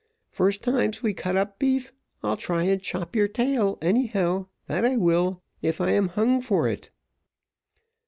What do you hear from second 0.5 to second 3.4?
time we cuts up beef, I'll try and chop your